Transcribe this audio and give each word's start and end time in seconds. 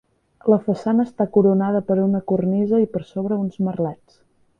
La 0.51 0.57
façana 0.67 1.03
està 1.09 1.27
coronada 1.35 1.81
per 1.91 1.97
una 2.05 2.21
cornisa 2.31 2.79
i 2.85 2.89
per 2.95 3.03
sobre 3.11 3.39
uns 3.43 3.61
merlets. 3.69 4.19